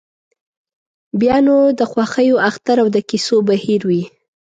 بیا 1.19 1.37
نو 1.45 1.57
د 1.79 1.81
خوښیو 1.91 2.37
اختر 2.49 2.75
او 2.83 2.87
د 2.95 2.97
کیسو 3.09 3.37
بهیر 3.49 3.81
وي. 3.89 4.03